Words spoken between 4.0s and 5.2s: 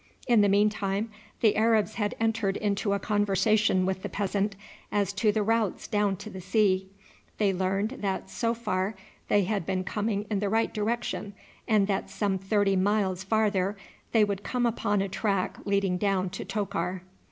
the peasant as